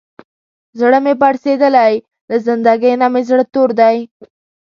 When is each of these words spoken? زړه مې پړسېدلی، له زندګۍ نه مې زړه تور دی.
زړه 0.79 0.99
مې 1.03 1.13
پړسېدلی، 1.21 1.93
له 2.29 2.35
زندګۍ 2.47 2.93
نه 3.01 3.07
مې 3.13 3.21
زړه 3.29 3.43
تور 3.53 3.69
دی. 3.79 3.97